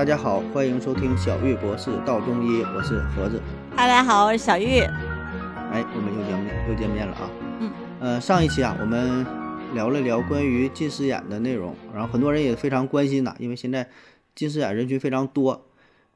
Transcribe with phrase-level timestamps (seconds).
[0.00, 3.38] 大家好，欢迎收听小玉博士道中医，我是盒子。
[3.76, 4.78] 大家好，我是小玉。
[4.78, 7.30] 哎，我们又见面又见面了啊。
[7.60, 7.70] 嗯。
[8.00, 9.26] 呃，上一期啊，我们
[9.74, 13.90] 聊了聊关于近视眼的内容，然后很多人也非常关心呐，因为现在
[14.34, 15.66] 近视眼人群非常多，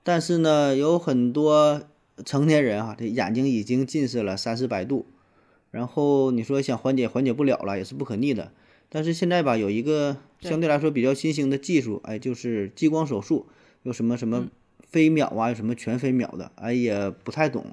[0.02, 1.82] 但是呢，有很多
[2.24, 5.04] 成年人啊，这眼睛已经近视了三四百度，
[5.70, 8.50] 然后你说想缓解缓解不了了，也是不可逆的。
[8.88, 13.46] 但是现在吧，有一个相对来说比较新兴的技术，哎，就是激光手术，
[13.84, 14.48] 有什么什么
[14.86, 17.64] 飞秒啊，有什么全飞秒的，哎，也不太懂。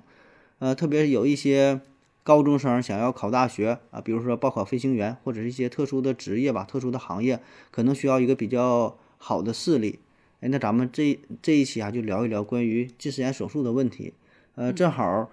[0.60, 1.82] 呃，特别是有一些
[2.24, 7.40] 高中生想要考大学啊，比如说报考飞行员或者是一些特殊的职业吧，特殊的行业，
[7.72, 9.98] 可能需要一个比较好的视力。
[10.42, 14.14] 哎，那咱们这这一期啊，就聊一聊关于近视眼手术的问题。
[14.54, 15.30] 呃，正好，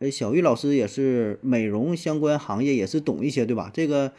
[0.00, 3.70] 呃，小玉老师也是美容相关行业，也是懂一些，对吧？
[3.72, 4.12] 这个。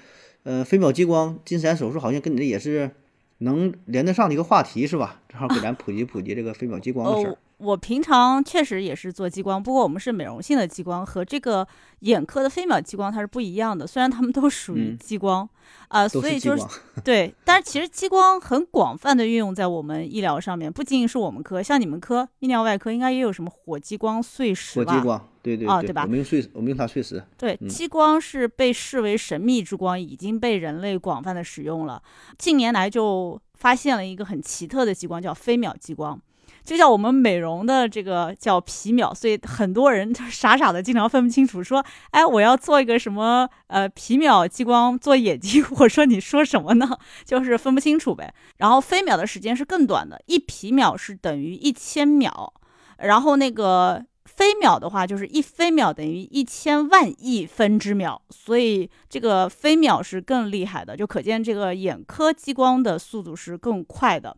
[0.48, 2.92] 呃，飞秒激光近视眼手术好像跟你这也是
[3.40, 5.22] 能连得上的一个话题，是吧？
[5.28, 7.38] 正好给咱普及普及这个飞秒激光的事儿。
[7.66, 11.68] 我平常确实也是做激光，不过我们是美容性的激光，和这个
[12.02, 13.88] 眼科的飞秒激光它是不一样的。
[13.88, 15.50] 虽然它们都属于激光，
[15.88, 16.64] 啊，所以就是
[17.04, 24.94] 对，但是其实激光很广泛的运用在我们医疗上面，不仅仅是我们科，像你们科泌尿外科应该也有什么火激光碎石吧？
[24.94, 26.04] 火激光，对对啊，对吧？
[26.04, 27.24] 我们用碎，我们用它碎石。
[27.38, 32.02] 对，激光是被视为神秘之光，已经被人类广泛的使用了。
[32.38, 36.22] 近年来就发现了一个很奇特的激光，叫飞秒激光。
[36.66, 46.98] 就像我们美容的这个叫皮秒，所以很多人傻傻的经常分不清楚，说，哎，我要做一个什么呃皮秒激光做眼睛，我说你说什么呢？
[47.24, 48.34] 就是分不清楚呗。
[48.58, 52.52] 然后飞秒的时间是更短的，一皮秒是等于一千秒，
[52.98, 64.36] 然后那个飞秒的话就是一飞秒等于一千万亿分之秒，所以这个飞秒是更厉害的，就可见这个眼科激光的速度是更快的。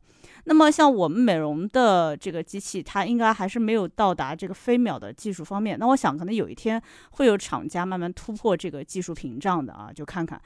[0.48, 5.78] 那么像我们美容的这个机器，它应该还是没有到达这个飞秒的技术方面。
[5.78, 10.42] 那我想可能有一天会有厂家慢慢突破这个技术屏障的啊，就看看。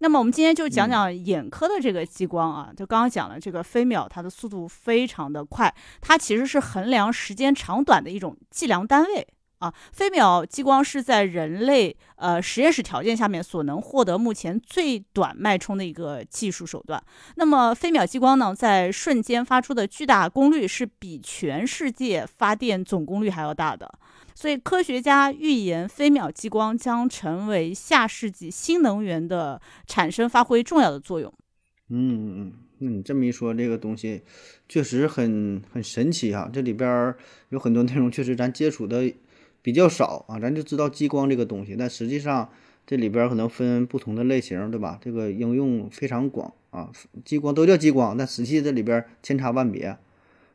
[0.00, 9.26] 那么我们今天就讲讲眼科的这个激光啊，就刚刚讲了这个飞秒，它的速度非常的快，它其实是衡量时间长短的一种计量单位。
[9.58, 17.02] 啊，飞秒激光是在人类呃实验室条件下面所能获得目前最短脉冲的一个技术手段。
[17.36, 23.90] 那么飞秒激光呢，在瞬间发出的巨大功率是比全世界发电总功率还要大的。
[24.34, 31.32] 所以科学家预言，飞秒激光将成为下世纪新能源的产生发挥重要的作用。
[31.88, 34.22] 嗯嗯嗯，那你这么一说，这个东西
[34.68, 36.50] 确实很很神奇啊！
[36.52, 37.14] 这里边
[37.48, 39.10] 有很多内容，确实咱接触的。
[39.66, 42.48] 比较少啊，咱就知道激光这个东西，但实际上
[42.86, 44.96] 这里边可能分不同的类型，对吧？
[45.02, 46.92] 这个应用非常广啊，
[47.24, 49.96] 激光都叫激光，但实际这里边千差万别。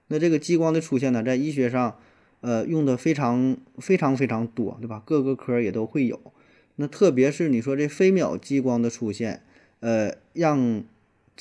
[0.08, 1.98] 那这个激光的出现呢，在医学上，
[2.40, 5.04] 呃，用的非常非常非常多，对吧？
[5.06, 6.18] 各个科也都会有。
[6.78, 9.42] 那特别是你说这飞秒激光的出现，
[9.82, 10.86] 呃，让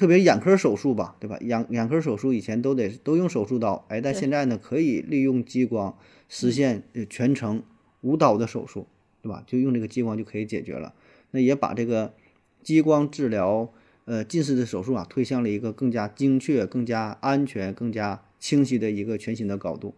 [0.00, 1.37] 特别眼科手术吧，对吧？
[1.43, 5.94] 眼眼科手术以前都得都用手术刀，哎，但现在呢，可以利用激光。
[6.27, 7.62] 实现全程
[8.00, 8.87] 无刀的手术，
[9.21, 9.44] 对吧？
[9.47, 10.94] 就用这个激光就可以解决了。
[11.33, 12.15] 那也把这个
[12.62, 13.71] 激光治疗
[14.06, 19.94] 呃近视的手术啊，推向了一个更加精确、更加安全、更加清晰的一个全新的高度。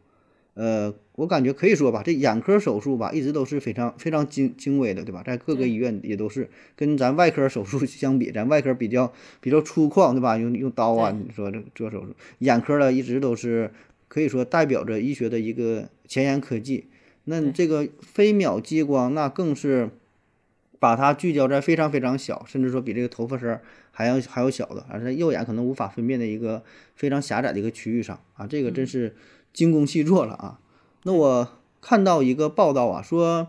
[0.54, 5.22] 呃，我感觉可以说吧，这眼科手术吧，一直都是非常非常精精微的，对吧？
[5.24, 10.36] 在各个医院也都是跟咱外科手术相比，咱外科比较比较粗犷，对吧？
[10.36, 13.70] 用用刀啊，你说这做手术，眼科呢一直都是。
[14.08, 16.84] 可以说代表着医学的一个前沿科技。
[17.24, 19.88] 那这个飞秒激光，那更是
[20.78, 23.58] 把它聚焦在非常非常小，甚至说比这个头发丝
[23.91, 26.62] 还要还要小的，而且右眼可能无法分辨的一个
[26.94, 29.14] 非常狭窄的一个区域上啊，这个真是
[29.52, 30.58] 精工细作了啊。
[31.04, 31.48] 那我
[31.80, 33.48] 看到一个报道啊，说，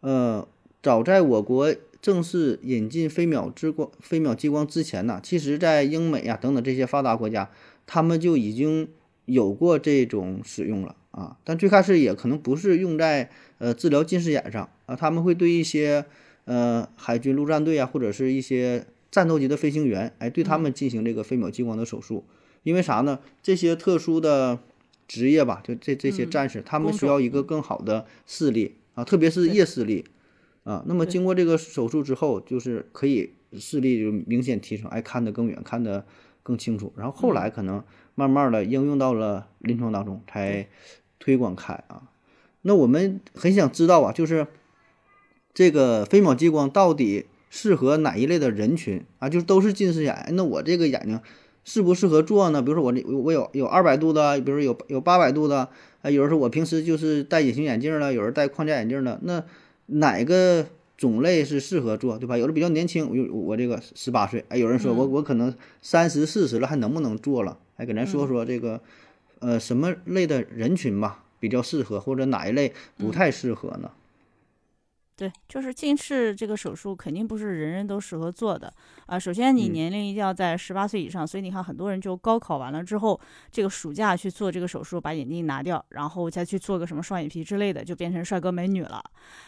[0.00, 0.46] 呃，
[0.82, 7.50] 早在我国正式引进飞秒之光、飞秒激光之前呢，其实在英美啊等等这些发达国家，
[7.86, 8.88] 他们就已经。
[9.24, 16.04] 有过这种使用了啊，但最开始也可能不是用在呃治疗近视眼上啊，他们会对一些
[16.44, 22.24] 呃海军陆战队啊，或者是一些战斗机的飞行员，哎，对他们进行这个飞秒激光的手术。
[22.64, 23.20] 因为啥呢？
[23.44, 24.58] 这些特殊的
[25.12, 30.06] 职业吧，就这这些战士，他们需要一个更好的视力啊，特别是夜视力
[30.64, 30.82] 啊。
[30.86, 36.06] 那么经过这个手术之后，就是可以视力就明显提升，哎，看得更远，看得
[36.42, 36.92] 更清楚。
[36.96, 37.84] 然后后来可能。
[38.14, 40.68] 慢慢的应用到了临床当中，才
[41.18, 42.10] 推广开啊。
[42.60, 44.46] 那我们很想知道啊，就是
[45.54, 49.30] 这个飞秒激光到底适合哪一类的人群啊？
[49.30, 51.18] 就是都是近视眼，那我这个眼睛
[51.64, 52.60] 适不适合做呢？
[52.60, 55.68] 比如说我这我有有二百度的，比如说有有八百度的，
[56.02, 59.44] 啊，有人说我平时就是戴隐形眼镜了，有人戴框架眼镜的，那
[59.86, 60.66] 哪个
[60.96, 62.36] 种类是适合做，对吧？
[62.36, 67.58] 有的比较年轻，我我这个十八岁，哎，有人说我我可能三十四十了，还能不能做了？
[67.76, 68.80] 哎，给咱说说这个，
[69.40, 73.90] 呃，什么类的人群吧比较适合，或者哪一类不太适合呢？
[75.22, 78.74] 对，就是近视这个手术肯定不是人人都适合做的
[79.06, 79.16] 啊。
[79.16, 89.00] 首先，你年龄一定要在十八岁以上，所以你看很多人就高考完了之后，这个暑假去做这个手术，把眼镜拿掉，然后再去做个什么双眼皮之类的，就变成帅哥美女了。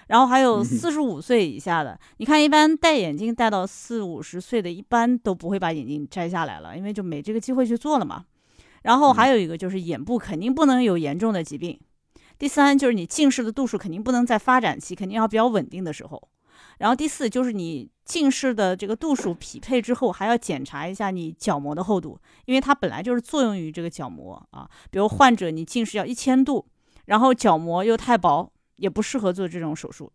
[0.06, 8.25] 然后还有四十五岁以下的，你看一般戴眼镜戴到四五十岁的，一般都不会把眼镜摘下来了，因为就没这个机会去做了嘛。
[8.82, 11.81] 然后还有一个就是眼部肯定不能有严重的疾病。
[12.44, 16.29] 第三就是你近视的度数肯定不能在发展期，肯定要比较稳定的时候。
[16.76, 24.69] 然后第四就是你近视的这个度数匹配之后，还要检查一下你角膜的厚度，因为它本来就是作用于这个角膜啊。
[24.91, 26.67] 比如患者你近视要一千度，
[27.06, 30.12] 然后角膜又太薄，也不适合做这种手术。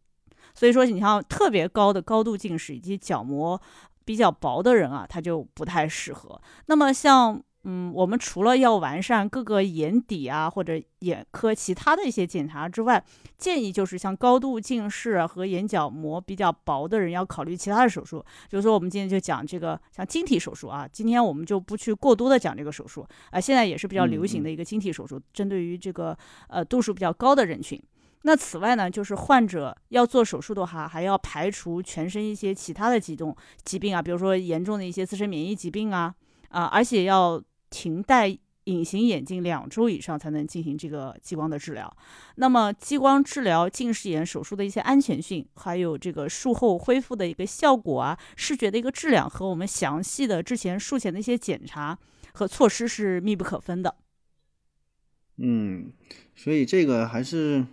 [0.53, 3.59] 所以说你像特别高的高度近视以及角膜
[4.05, 6.39] 比较薄的人啊，他就不太适合。
[6.67, 7.41] 那么像。
[7.65, 13.03] 嗯，我们除了要完善各个眼底啊或者眼科其他的一些检查之外，
[13.37, 18.23] 建议就是像高度近视和眼角膜比较薄的人要考虑其他的手术。
[18.49, 26.17] 比如说，我们今天就讲这个像晶体手术啊，今天我们就不去过多的讲这个手术啊，现在也是比较流行的一个晶体手术，针对于这个
[26.47, 27.77] 呃度数比较高的人群。
[28.21, 33.35] 那此外呢，就是患者要做手术的话，还要排除全身一些其他的疾动
[33.65, 36.15] 疾病啊，比如说严重的一些自身免疫疾病啊
[36.47, 37.43] 啊，而且要。
[37.69, 41.91] 停戴隐形眼镜两周以上才能进行这个激光的治疗。
[42.35, 51.97] 那么，激光治疗近视眼手术的一些安全性，还有这个术后恢复的一个效果啊，视觉的一个质量，和我们详细的之前术前的一些检查
[52.33, 53.95] 和措施是密不可分的。
[55.37, 55.91] 嗯，
[56.35, 57.65] 所以这个还是，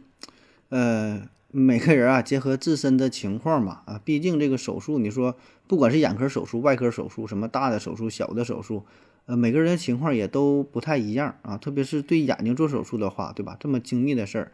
[0.71, 8.87] 呃，每个人啊，结合自身的情况嘛，啊，毕竟这个手术，你说不管是眼科手术、外科手术，什么大的手术、小的手术。
[9.27, 13.57] 呃，每个人的情况也都不太一样啊，特别是对眼睛做手术的话，对吧？
[13.59, 14.53] 这么精密的事儿，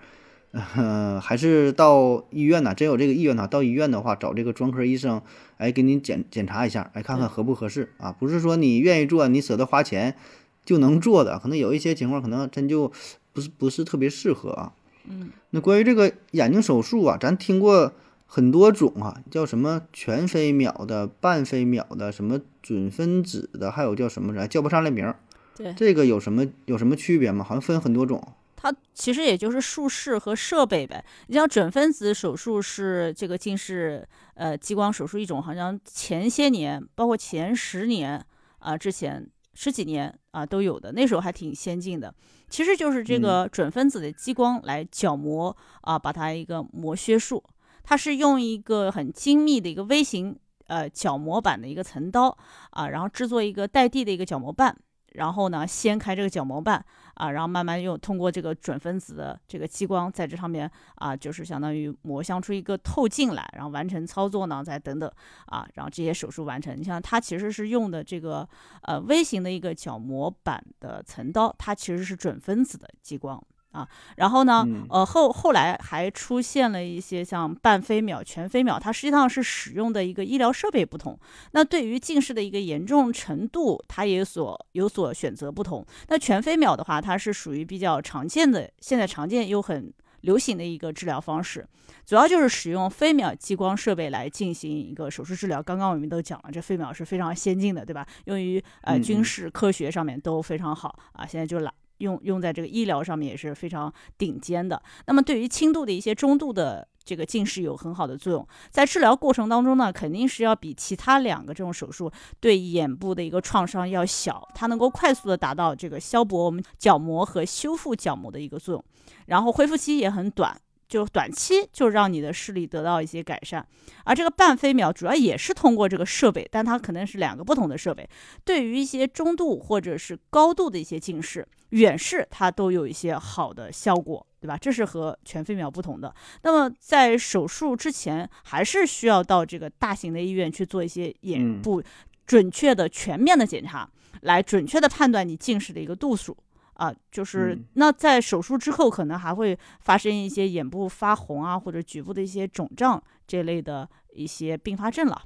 [0.77, 2.75] 呃，还是到医院呢。
[2.75, 5.21] 真有这个意愿呢，到医院的话，找这个专科医生，
[5.59, 8.13] 哎，给你检检查一下，哎，看看合不合适啊？
[8.13, 10.17] 不是说你愿意做，你舍得花钱
[10.65, 12.91] 就能做的，可能有一些情况，可能真就
[13.35, 14.73] 不是不是特别适合啊。
[15.07, 17.93] 嗯，那关于这个眼睛手术啊，咱听过。
[18.35, 25.21] 很多种啊，叫什么全飞秒的、半飞秒的、什么准分子的，还有叫什么来叫不上来名儿。
[25.55, 27.45] 对，这个有什么有什么区别吗？
[27.45, 28.27] 好像分很多种。
[28.57, 31.05] 它其实也就是术式和设备呗。
[31.27, 38.25] 你像准分子手术是这个近视呃激光手术一种，好像前些年，包括前十年
[38.61, 42.15] 啊之前十几年啊都有的，那时候还挺先进的。
[42.49, 47.45] 其实就是这个准分子的激光来角膜啊，把它一个磨削术。
[47.83, 52.37] 它是用一个很精密的一个微型呃角膜板的一个层刀
[52.71, 54.77] 啊，然后制作一个带地的一个角膜瓣，
[55.15, 56.83] 然后呢掀开这个角膜瓣
[57.15, 65.11] 啊，然后慢慢用通过这个准分子的这个激光在这上面啊，就是相当于磨镶出一个透镜来，然后完成操作呢，再等等
[65.47, 66.79] 啊，然后这些手术完成。
[66.79, 68.49] 你像它其实是用的这个
[68.83, 73.43] 呃微型的一个角膜板的层刀，它其实是准分子的激光。
[73.73, 81.19] 啊，然后呢，呃后后来还出现了一些像半飞秒、全飞秒，它实际上是使用的一个医疗设备不同。
[81.53, 85.85] 那对于近视的一个严重程度，它也所有所选择不同。
[86.09, 91.67] 那全飞秒的话，它是属于比较常见的，现在常见又很流行的一个治疗方式，
[92.05, 95.63] 主要就是使用飞秒激光设备来进行一个手术治疗。
[95.63, 98.07] 刚刚我们都讲了，这飞秒是非常先进的，对吧？
[98.27, 101.27] 用于呃军事科学上面都非常好啊。
[101.27, 101.73] 现在就来。
[102.03, 104.83] 用用在这个医疗上面也是非常顶尖的。
[105.07, 108.47] 那么对于轻度的一些中度的这个近视有很好的作用。
[108.71, 118.85] 在治疗过程当中呢，肯定是要比其他两个这种手术对眼部的一个创伤要小，它能够快速的达到这个消薄我们角膜和修复角膜的一个作用，
[119.27, 120.61] 然后恢复期也很短。
[120.93, 123.67] 就短期就让你的视力得到一些改善，
[124.05, 128.07] 而这个半飞秒主要也是通过这个设备，但它可能是两个不同的设备。
[128.45, 134.55] 对于一些中度或者是高度的一些近视，远视它都有一些好的效果，对吧？
[134.59, 136.15] 这是和全飞秒不同的。
[136.43, 141.83] 那么在手术之前，还是需要到这个大型的医院去做一些眼部
[142.27, 143.89] 准确的、全面的检查，
[144.21, 146.37] 来准确的判断你近视的一个度数。
[146.83, 155.23] 啊，就是那在手术之后，可能还会发生一些眼部发红啊，或者局部的一些肿胀这类的一些并发症了。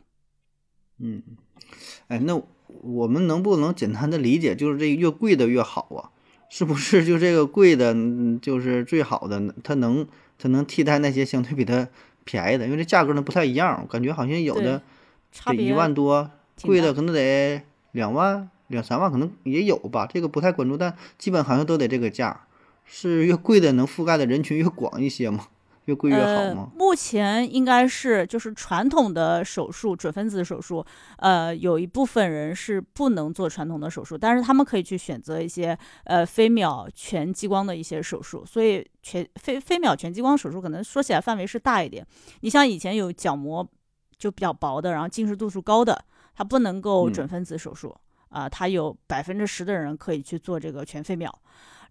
[0.98, 1.22] 嗯，
[2.08, 2.38] 哎，那
[2.82, 6.12] 我们能不能简单的理解，就是这越贵的越好啊？
[6.50, 7.96] 是不是就这个贵的，
[8.42, 9.54] 就是最好的？
[9.64, 11.88] 它能它能替代那些相对比它
[12.25, 12.66] 便宜的？
[12.66, 14.82] 因为这价格呢不太一样，我感觉好像有的
[15.46, 16.30] 得一万多，
[16.62, 20.06] 贵的可能得两万两三万，可能也有吧。
[20.06, 22.42] 这个不太关注，但基本好像都得这个价。
[22.88, 25.49] 是越贵的能覆盖的人群越广一些吗？
[25.87, 26.70] 越贵越好吗？
[26.76, 30.87] 目前应该是就是传统的手术，准分子手术，
[31.18, 38.44] 呃，有一部分人是不能做传统的手术，但是他们可以去选择一些呃飞秒全激光的一些手术。
[38.46, 42.06] 所以全飞飞秒全激光手术可能说起来范围是大一点。
[42.42, 43.68] 你像以前有角膜
[44.16, 46.04] 就比较薄的，然后近视度数高的，
[46.37, 47.96] 它不能够准分子手术
[48.37, 51.33] 啊，他有百分之十的人可以去做这个全飞秒。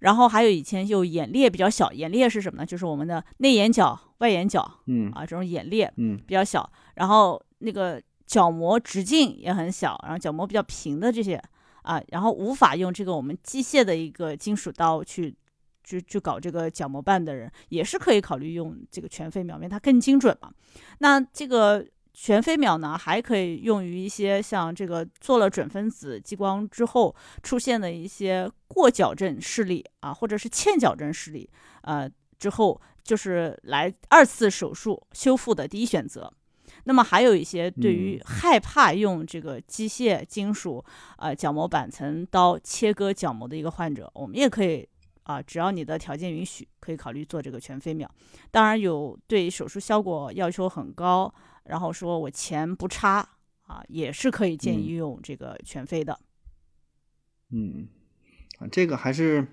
[0.02, 2.66] 然后还有以前就眼裂比较小，眼裂是什么呢？
[2.66, 6.72] 就是我们的内眼角、外眼角，嗯啊，这种眼裂，嗯，比较小。
[6.94, 11.42] 然后那个角膜直径也很小，然后角膜比较平的这些
[11.82, 15.36] 啊，然后无法用这个我们机械的一个金属刀去
[15.84, 20.52] 去去搞这个角膜瓣的人，也是可以考虑用这个全飞秒，因为它更精准嘛。
[21.00, 21.84] 那这个。
[22.17, 31.50] 全飞秒呢，还可以用于一些像这个做了准分子激光之后出现的一些过矫正视力啊，或者是欠矫正视力，
[31.81, 36.31] 呃，之后就是来二次手术修复的第一选择。
[36.86, 40.84] 那么还有一些对于害怕用这个机械金属
[41.17, 44.88] 呃角膜板层刀切割角膜的一个患者，我们也可以
[45.24, 48.10] 啊，只要你的条件允许，可以考虑做这个全飞秒。
[48.51, 51.34] 当然有对手术效果要求很高。
[51.65, 53.27] 然后说我钱不差
[53.67, 56.19] 啊，也是可以建议用这个全飞的。
[57.51, 57.88] 嗯，
[58.60, 59.48] 啊，这个还是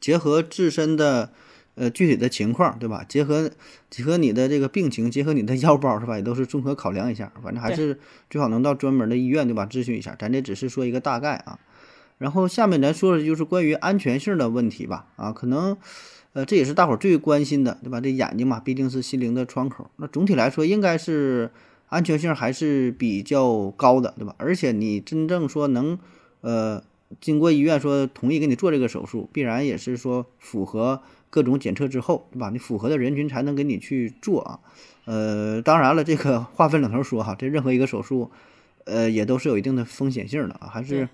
[0.00, 1.32] 结合自身的
[1.74, 3.04] 呃具体的情况，对吧？
[3.08, 3.50] 结合
[3.90, 6.16] 结合你的这个病情，结合你的 腰包，是吧？
[6.16, 7.32] 也都是综合考量一下。
[7.42, 7.98] 反正还是
[8.30, 9.66] 最好能到专门的医院，对吧？
[9.66, 10.14] 咨询一下。
[10.14, 11.58] 咱这只是说一个大概啊。
[12.18, 15.08] 然后下面咱说的就是关于安全性的问题吧。
[15.16, 15.76] 啊，可能。
[16.36, 17.98] 呃，这也是大伙儿最关心的，对吧？
[17.98, 19.90] 这眼睛嘛，毕竟是心灵的窗口。
[19.96, 21.50] 那总体来说，应该是
[21.88, 24.34] 安全性还是比较高的，对吧？
[24.36, 25.98] 而且你真正说能，
[26.42, 26.84] 呃，
[27.22, 31.00] 经过医院说同意给你做这个手术，必然也是说符合
[31.30, 32.50] 各种检测之后，对吧？
[32.50, 34.60] 你符合的人群才能给你去做啊。
[35.06, 38.30] 呃，当然了，这个话分两头说哈，这任何一个手术，
[38.84, 41.08] 呃，也都是有一定的风险性的啊，还是。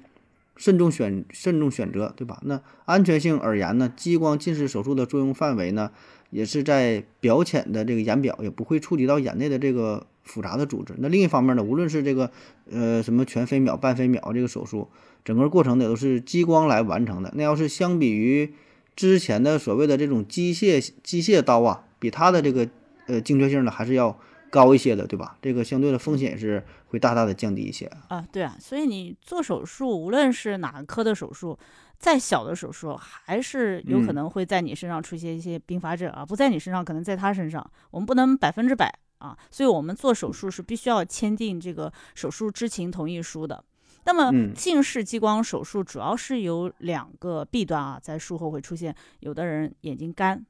[0.57, 2.41] 慎重选慎重选择，对吧？
[2.45, 5.91] 那安全性而言呢，激光近视手术的作用范围呢，
[6.31, 10.95] 也是在表浅的这个眼表，也不会触及到眼内的这个复杂的组织。
[10.99, 12.31] 那另一方面呢，无论是这个
[12.71, 14.89] 呃什么全飞秒、半飞秒这个手术，
[15.25, 17.33] 整个过程呢都是激光来完成的。
[17.35, 18.53] 那要是相比于
[18.95, 22.69] 之前的所谓的这种机械机械刀啊，比它的这个
[23.07, 24.19] 呃精确性呢还是要。
[24.53, 25.39] 高一些的，对吧？
[25.41, 28.23] 这个相对的风险是会大大的降低一些啊。
[28.31, 31.59] 对啊，所以你做手术，无论是哪科的手术，
[31.99, 36.23] 再小的手术，还是有可能会在你身上出现一些并发症啊。
[36.27, 37.67] 不在你身上，可能在他身上。
[37.91, 43.65] 我们不能百分之百啊，所以我们做手术是必须要签订这个手术知情同意书的。
[44.05, 50.45] 那么近视激光手术主要是有两个弊端啊，在术后会出现，有的人眼睛干，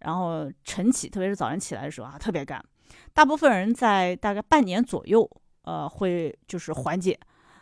[0.00, 2.64] 然后晨起，特别是早晨起来的时候啊，特别干。
[3.12, 5.28] 大部分人在大概半年左右，
[5.62, 7.18] 呃，会就是缓解。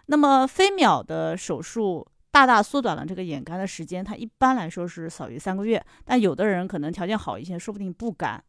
[0.06, 5.84] 那么飞秒的手术大大缩短了这个眼干的时间，它一般来说是少于三个月。
[6.04, 8.42] 但有的人可能条件好一些，说不定不干。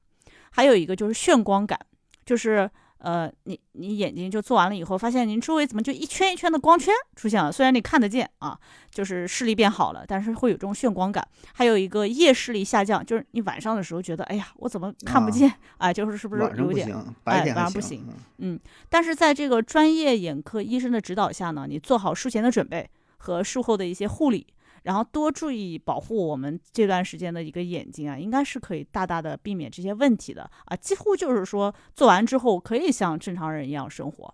[0.52, 1.80] 还有一个就是眩光感，
[2.26, 2.70] 就是。
[3.04, 7.52] 呃，你你眼睛就做完了以后，发现您周围怎么就一圈一圈的光圈出现了？
[7.52, 8.58] 虽然你看得见啊，
[8.90, 11.28] 就是视力变好了，但是会有这种眩光感。
[11.54, 15.92] 还有一个夜视力下降，就是你晚上的时候觉得，哎呀，我怎么看不见啊？
[15.92, 16.88] 就是是不是有点
[17.26, 18.08] 哎，晚上不行。
[18.38, 18.58] 嗯，
[18.88, 24.48] 但是在这个专业眼科医生的指导下呢，你做好术前的准备和术后的一些护理。
[24.84, 34.34] 然后多注意保护我们这段时间的一个眼睛啊，应该是可以大大的避免这些问题的啊，几乎就是说做完之后可以像正常人一样生活。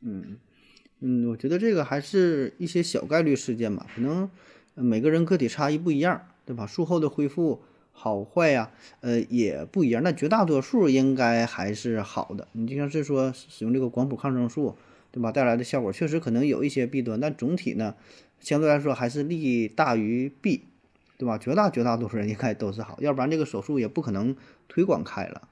[0.00, 0.38] 嗯
[1.00, 4.30] 嗯，我觉得这个还是一些小概率事件吧，可能
[4.74, 6.66] 每个人个体差异不一样，对吧？
[6.66, 8.70] 术后的恢复好坏呀，
[9.00, 12.48] 呃也不一样，那绝大多数应该还是好的。
[12.52, 14.76] 你就像是说使用这个广谱抗生素，
[15.12, 15.30] 对吧？
[15.30, 17.94] 带来的效果确实可能有一些弊端，但总体呢。
[18.40, 20.64] 相对来说还是利大于弊，
[21.16, 21.38] 对吧？
[21.38, 24.34] 绝大绝大多数人应该都是好，要不然这个手术也不可能
[24.66, 25.48] 推广开了。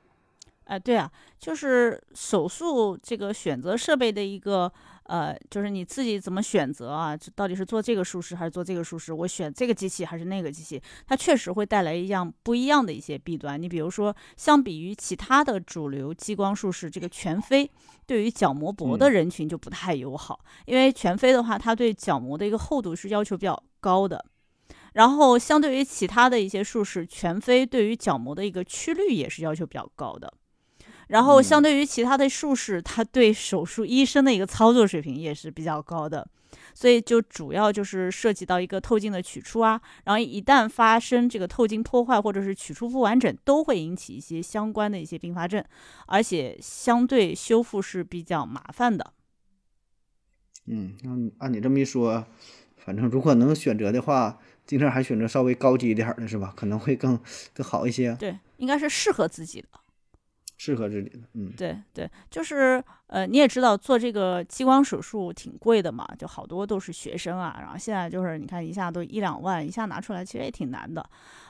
[0.65, 4.73] 哎，对啊，就是手术这个选择设备的一个
[5.11, 7.19] 呃，就是你自己怎么选择啊？
[7.35, 9.13] 到底是做这个术式还是做这个术式？
[9.13, 10.81] 我选这个机器还是那个机器？
[11.05, 13.61] 它确实会带来一样不一样的一些弊端。
[13.61, 17.69] 你比如说，相比于其他的主流激光术式，这个全飞
[18.07, 24.25] 对于角膜薄的人群就不太友好，因为全飞的话，它对角膜的一个厚度是要求比较高的。
[24.93, 30.33] 然后，相对于其他的一些术式，全飞对于角膜的一个曲率也是要求比较高的。
[31.11, 36.25] 然后，相对于其他的术士，他对手术医生的一个操作水平也是比较高的，
[36.73, 45.65] 所以就主要就是涉及到一个透镜的取出啊，然后一旦发生这个透镜破坏或者是取出不完整，都会引起一些相关的一些并发症，
[46.07, 49.13] 而且相对修复是比较麻烦的。
[50.67, 52.25] 嗯，那按你这么一说，
[52.77, 56.55] 反正如果能选择的话，尽量还选择稍微高级一点的，是吧？
[56.57, 57.19] 可能会更
[57.53, 58.15] 更好一些。
[58.15, 59.67] 对，应该是适合自己的。
[60.63, 71.03] 适合这里的，嗯，对对，就是呃，你也知道做这个激光手术挺贵的嘛，就好多都是学生啊，然后现在就是你看一下都一两万，一下拿出来其实也挺难的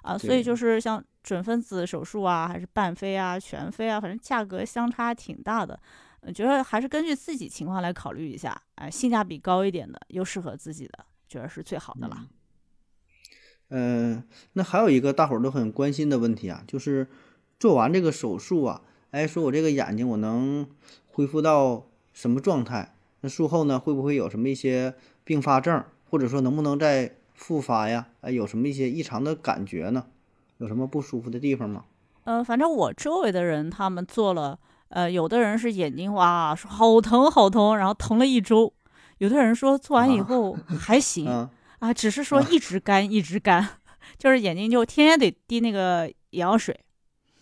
[0.03, 5.77] 啊，所以就是像准分子手术啊，还是半飞啊、全飞啊，反正价格相差挺大的，
[6.21, 12.29] 我觉得还是根据自己情况来考虑一下，哎，性价比高一点的又适合自己的，觉得是最好的了。
[13.71, 17.09] 嗯，那还有一个大伙儿都很关心的问题啊，就是
[17.59, 18.83] 做完这个手术啊。
[19.11, 20.67] 哎，说我这个眼睛我能
[21.13, 22.95] 恢复到什么状态？
[23.23, 28.07] 那术后呢，会不会有什么一些并发症，或者说能不能再复发呀？
[28.21, 30.07] 哎，有什么一些异常的感觉呢？
[30.59, 31.85] 有什么不舒服的地方吗？
[32.25, 34.59] 呃，反正我周围的人他们做了，
[34.91, 38.73] 呃，有的人是眼睛哇说好疼好疼，然后疼了一周；
[39.19, 41.27] 有的人说做完以后还行
[41.81, 43.67] 啊，只是说一直干一直干，
[44.19, 46.79] 就是眼睛就天天得滴那个眼药水。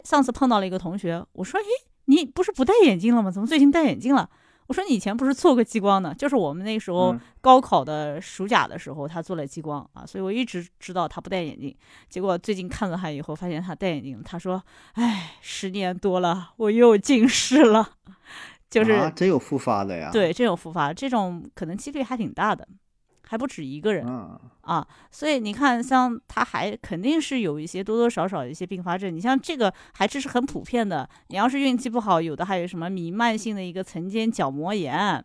[0.05, 1.67] 上次碰到了一个同学，我说：“诶，
[2.07, 3.31] 你不是不戴眼镜了吗？
[3.31, 4.29] 怎么最近戴眼镜了？”
[4.69, 6.15] 我说：“你以前不是做过激光的？
[6.15, 11.75] 就是我们那时候高考的暑假的时候，他做了激光啊，所以我一直知道他不戴眼镜。
[12.11, 14.23] 结果最近看了他以后，发现他戴眼镜。
[14.23, 14.63] 他说
[14.93, 17.93] ：‘哎，十年多了，我又近视了。
[18.69, 20.11] ’就是真有复发的呀？
[20.13, 22.69] 对，真有复发，这种可能几率还挺大的。”
[23.29, 24.07] 还不止一个人
[24.63, 29.15] 啊，所以你看，像他还肯定是有一些多多少少一些并发症。
[29.15, 31.07] 你像这个还这是很普遍的。
[31.29, 35.23] 你要是运气不好，有的还有什么弥漫性的一个层间角膜炎，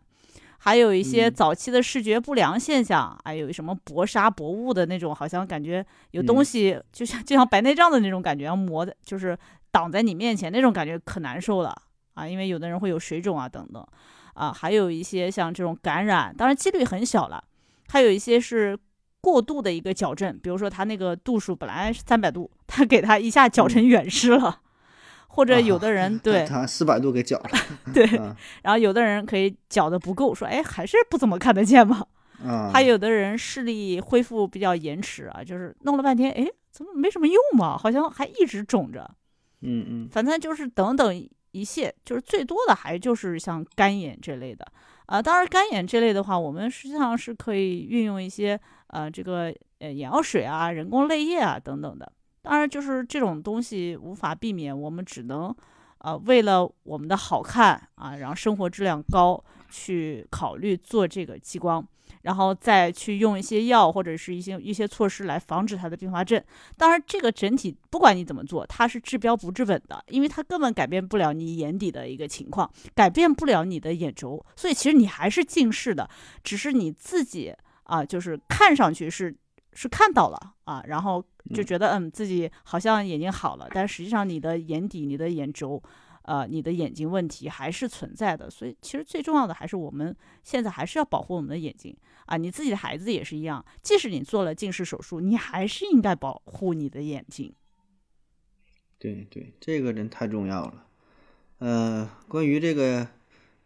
[0.58, 9.36] 还有一些早期的视觉不良现象，还有什么薄纱薄雾的那种，好像感觉有东西，就像就像白内障的那种感觉，要磨的，就是
[9.70, 11.74] 挡在你面前那种感觉可难受了
[12.12, 12.28] 啊。
[12.28, 13.82] 因为有的人会有水肿啊等等
[14.34, 17.42] 啊，还有一些像这种感染，当然几率很小了。
[17.88, 18.78] 还有一些是
[19.20, 24.60] 过度的一个矫正，比如说他那个度数本来是三百度，他给他一下矫成远视了，
[25.28, 27.50] 或者有的人对他四百度给矫了，
[27.94, 28.04] 对，
[28.62, 32.06] 然后有的人可以矫的不够，说哎还是不怎么看得见嘛，
[32.72, 39.10] 还有的人视力恢复比较延迟啊，就是弄了半天，哎怎么没什么用嘛，好像还一直肿着，
[39.62, 44.66] 嗯嗯，反正就是等等一切，就是最多的还就是像干眼这类的。
[45.06, 52.10] 啊，当然干眼这类的话，我们实际上是可以运用一些呃这个呃眼药水啊、人工泪液啊等等的。
[52.42, 55.54] 当然，就是这种东西无法避免，我们只能
[55.98, 59.42] 呃为了我们的好看啊，然后生活质量高
[59.74, 61.84] 去考虑做这个激光。
[62.22, 66.42] 然后再去用一些药或者是一些一些措施来防止它的并发症。
[66.76, 76.08] 当然，这个整体不管你怎么做，它是治标不治本的，因为它根本改变不了你眼底的一个情况，改变不了你的眼轴，所以其实你还是近视的，
[76.42, 79.34] 只是你自己啊，就是看上去是
[79.74, 85.82] 是看到了啊，然后就觉得嗯自己好像眼睛好了，但实际上你的眼底、你的眼轴。
[86.24, 92.38] 呃，你的眼睛问题还是存在的，所以其实最重要的还是我们现在还是要保护我们的眼睛啊！
[92.38, 97.52] 你自己的孩子也是一样，即使你做了近视手术，你还是应该保护你的眼睛。
[98.98, 100.86] 对对，这个真太重要了。
[101.58, 103.06] 呃，关于这个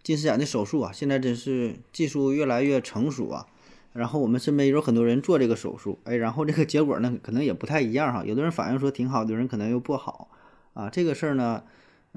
[0.02, 3.46] 近视眼的手术啊，现在真是技术越来越成熟啊。
[3.92, 8.24] 然后我们身边有很多人做这个手术，哎，然后这个结果呢，可能也不太一样哈。
[8.24, 10.28] 有的人反映说挺好，有的人可能又不好
[10.74, 10.90] 啊。
[10.90, 11.62] 这个事儿呢。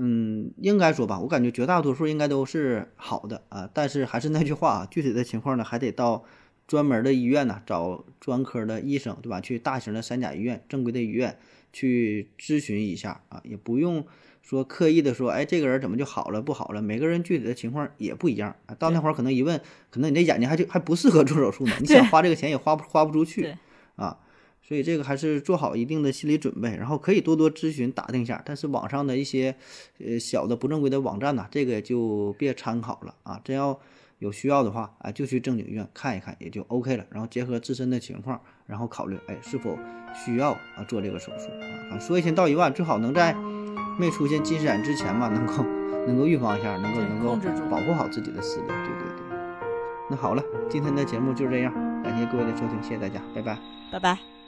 [0.03, 3.69] 嗯，应该说吧，我感觉绝大多数应该都是好的啊。
[3.71, 6.23] 但是还是那句话啊，具体的情况呢，还得到
[6.65, 9.39] 专门的医院呢，找专科的医生，对吧？
[9.39, 11.37] 去大型的三甲医院、正规的医院
[11.71, 14.03] 去咨询一下啊，也不用
[14.41, 16.81] 说刻意的说，哎，这个人怎么就好了不好了？
[16.81, 18.73] 每个人具体的情况也不一样啊。
[18.73, 19.61] 到那会儿可能一问，
[19.91, 23.55] 可能你这眼睛还就还不适合做手术呢，你想花这个钱也花不花不出去
[23.97, 24.17] 啊。
[24.61, 28.41] 所以这个还是做好一定的心理准备，然后可以多多咨询打听一下。
[28.45, 29.55] 但是网上的一些
[29.99, 33.41] 呃小的不正规的网站呐，这个就别参考了啊。
[33.43, 33.77] 真要
[34.19, 37.05] 有需要的话啊，就去正经医院看一看，也就 OK 了。
[37.09, 39.77] 然后结合自身的情况，然后考虑，哎，是否
[40.13, 41.49] 需要啊做这个手术
[41.91, 41.99] 啊？
[41.99, 43.35] 说一千道一万，最好能在
[43.99, 45.63] 没出现近视眼之前嘛，能够
[46.07, 47.35] 能够预防一下，能够能够
[47.69, 48.67] 保护好自己的视力。
[48.67, 49.37] 对对对。
[50.09, 53.57] 那好了，今天的节目就是这样，感谢各位的收听，谢谢大家，拜拜，
[53.91, 54.40] 拜拜。